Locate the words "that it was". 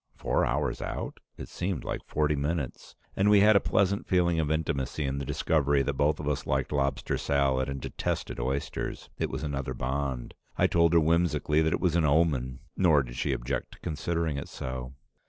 11.61-11.95